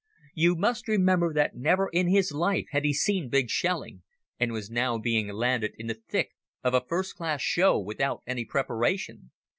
You 0.33 0.55
must 0.55 0.87
remember 0.87 1.31
that 1.31 1.55
never 1.55 1.87
in 1.93 2.07
his 2.07 2.31
life 2.31 2.65
had 2.71 2.83
he 2.83 2.91
seen 2.91 3.29
big 3.29 3.51
shelling, 3.51 4.01
and 4.39 4.51
was 4.51 4.71
now 4.71 4.97
being 4.97 5.27
landed 5.27 5.73
in 5.77 5.85
the 5.85 6.01
thick 6.09 6.31
of 6.63 6.73
a 6.73 6.81
first 6.81 7.15
class 7.15 7.43
show 7.43 7.77
without 7.77 8.23
any 8.25 8.43
preparation. 8.43 9.29